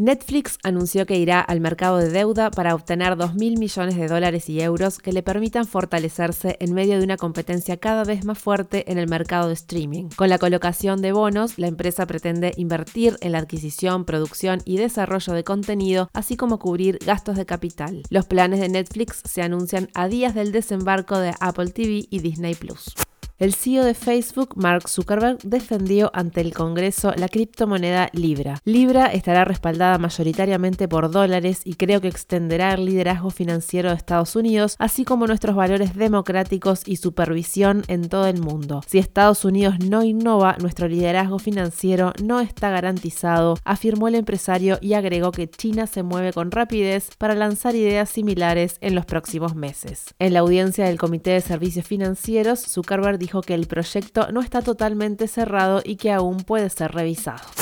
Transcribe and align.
Netflix 0.00 0.56
anunció 0.62 1.04
que 1.04 1.18
irá 1.18 1.42
al 1.42 1.60
mercado 1.60 1.98
de 1.98 2.08
deuda 2.08 2.50
para 2.50 2.74
obtener 2.74 3.18
2.000 3.18 3.58
millones 3.58 3.96
de 3.96 4.08
dólares 4.08 4.48
y 4.48 4.62
euros 4.62 4.98
que 4.98 5.12
le 5.12 5.22
permitan 5.22 5.66
fortalecerse 5.66 6.56
en 6.58 6.72
medio 6.72 6.96
de 6.96 7.04
una 7.04 7.18
competencia 7.18 7.76
cada 7.76 8.04
vez 8.04 8.24
más 8.24 8.38
fuerte 8.38 8.90
en 8.90 8.96
el 8.96 9.10
mercado 9.10 9.48
de 9.48 9.52
streaming. 9.52 10.08
Con 10.16 10.30
la 10.30 10.38
colocación 10.38 11.02
de 11.02 11.12
bonos, 11.12 11.58
la 11.58 11.66
empresa 11.66 12.06
pretende 12.06 12.54
invertir 12.56 13.18
en 13.20 13.32
la 13.32 13.40
adquisición, 13.40 14.06
producción 14.06 14.62
y 14.64 14.78
desarrollo 14.78 15.34
de 15.34 15.44
contenido, 15.44 16.08
así 16.14 16.34
como 16.34 16.58
cubrir 16.58 16.98
gastos 17.04 17.36
de 17.36 17.44
capital. 17.44 18.02
Los 18.08 18.24
planes 18.24 18.60
de 18.60 18.70
Netflix 18.70 19.20
se 19.28 19.42
anuncian 19.42 19.90
a 19.92 20.08
días 20.08 20.34
del 20.34 20.50
desembarco 20.50 21.18
de 21.18 21.34
Apple 21.40 21.72
TV 21.72 22.06
y 22.08 22.20
Disney 22.20 22.54
Plus. 22.54 22.94
El 23.40 23.54
CEO 23.54 23.86
de 23.86 23.94
Facebook, 23.94 24.50
Mark 24.56 24.86
Zuckerberg, 24.86 25.38
defendió 25.38 26.10
ante 26.12 26.42
el 26.42 26.52
Congreso 26.52 27.14
la 27.16 27.26
criptomoneda 27.26 28.10
Libra. 28.12 28.60
Libra 28.66 29.06
estará 29.06 29.46
respaldada 29.46 29.96
mayoritariamente 29.96 30.88
por 30.88 31.10
dólares 31.10 31.62
y 31.64 31.76
creo 31.76 32.02
que 32.02 32.08
extenderá 32.08 32.74
el 32.74 32.84
liderazgo 32.84 33.30
financiero 33.30 33.88
de 33.88 33.96
Estados 33.96 34.36
Unidos, 34.36 34.76
así 34.78 35.06
como 35.06 35.26
nuestros 35.26 35.56
valores 35.56 35.96
democráticos 35.96 36.82
y 36.84 36.96
supervisión 36.96 37.82
en 37.88 38.10
todo 38.10 38.26
el 38.26 38.42
mundo. 38.42 38.82
Si 38.86 38.98
Estados 38.98 39.42
Unidos 39.46 39.76
no 39.78 40.04
innova, 40.04 40.58
nuestro 40.60 40.86
liderazgo 40.86 41.38
financiero 41.38 42.12
no 42.22 42.40
está 42.40 42.68
garantizado, 42.68 43.56
afirmó 43.64 44.08
el 44.08 44.16
empresario 44.16 44.76
y 44.82 44.92
agregó 44.92 45.32
que 45.32 45.48
China 45.48 45.86
se 45.86 46.02
mueve 46.02 46.34
con 46.34 46.50
rapidez 46.50 47.08
para 47.16 47.34
lanzar 47.34 47.74
ideas 47.74 48.10
similares 48.10 48.76
en 48.82 48.94
los 48.94 49.06
próximos 49.06 49.54
meses. 49.54 50.14
En 50.18 50.34
la 50.34 50.40
audiencia 50.40 50.84
del 50.84 50.98
Comité 50.98 51.30
de 51.30 51.40
Servicios 51.40 51.86
Financieros, 51.86 52.60
Zuckerberg 52.60 53.18
dijo 53.18 53.29
dijo 53.30 53.42
que 53.42 53.54
el 53.54 53.68
proyecto 53.68 54.32
no 54.32 54.40
está 54.40 54.60
totalmente 54.60 55.28
cerrado 55.28 55.82
y 55.84 55.94
que 55.94 56.10
aún 56.10 56.38
puede 56.38 56.68
ser 56.68 56.90
revisado. 56.90 57.59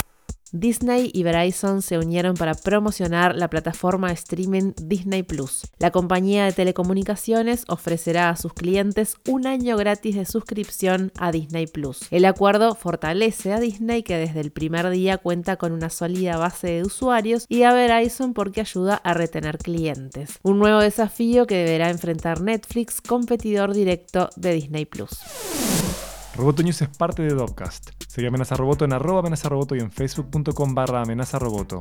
Disney 0.53 1.11
y 1.13 1.23
Verizon 1.23 1.83
se 1.83 1.99
unieron 1.99 2.35
para 2.35 2.55
promocionar 2.55 3.37
la 3.37 3.49
plataforma 3.49 4.09
de 4.09 4.15
streaming 4.15 4.73
Disney 4.83 5.23
Plus. 5.23 5.67
La 5.79 5.91
compañía 5.91 6.45
de 6.45 6.53
telecomunicaciones 6.53 7.65
ofrecerá 7.69 8.31
a 8.31 8.37
sus 8.37 8.53
clientes 8.53 9.17
un 9.29 9.47
año 9.47 9.77
gratis 9.77 10.17
de 10.17 10.25
suscripción 10.25 11.13
a 11.19 11.33
Disney 11.33 11.67
Plus. 11.67 12.01
El 12.11 12.25
acuerdo 12.25 12.75
fortalece 12.75 13.53
a 13.53 13.61
Disney 13.61 14.03
que 14.03 14.17
desde 14.17 14.41
el 14.41 14.51
primer 14.51 14.91
día 14.91 15.19
cuenta 15.19 15.57
con 15.57 15.73
una 15.73 15.91
sólida 15.91 16.37
base 16.37 16.69
de 16.69 16.83
usuarios 16.83 17.45
y 17.49 17.63
a 17.63 17.73
Verizon 17.73 18.35
porque 18.35 18.61
ayuda 18.61 18.97
a 18.97 19.15
retener 19.15 19.59
clientes. 19.59 20.39
Un 20.43 20.59
nuevo 20.59 20.81
desafío 20.81 21.47
que 21.47 21.57
deberá 21.57 21.91
enfrentar 21.91 22.41
Netflix, 22.41 23.01
competidor 23.01 23.75
directo 23.75 24.31
de 24.37 24.53
Disney 24.55 24.85
Plus. 24.87 26.08
Roboto 26.39 26.63
News 26.63 26.83
es 26.83 26.89
parte 26.97 27.23
de 27.23 27.35
Dopcast. 27.35 27.91
Sigue 28.07 28.29
Amenaza 28.29 28.55
Roboto 28.55 28.85
en 28.85 28.93
arroba 28.93 29.19
amenaza 29.19 29.49
roboto 29.49 29.75
y 29.75 29.81
en 29.81 29.91
facebook.com 29.91 30.73
barra 30.73 31.03
amenaza 31.03 31.37
roboto. 31.37 31.81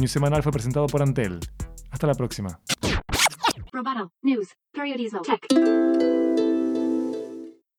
News 0.00 0.10
semanal 0.10 0.42
fue 0.42 0.50
presentado 0.50 0.88
por 0.88 1.02
Antel. 1.02 1.38
Hasta 1.88 2.08
la 2.08 2.14
próxima. 2.14 2.58
Roboto 3.72 4.10
News. 4.22 4.48